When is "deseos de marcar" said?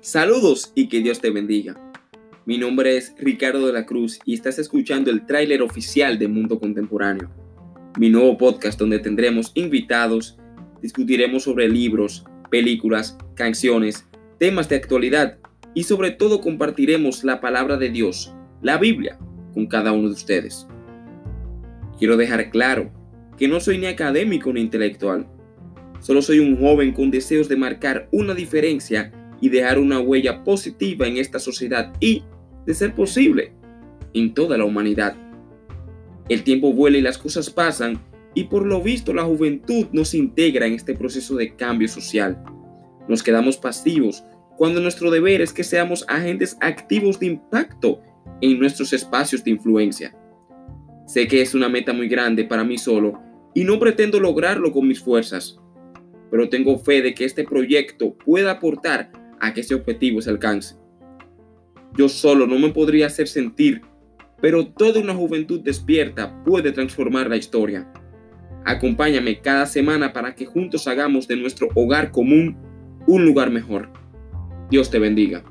27.10-28.08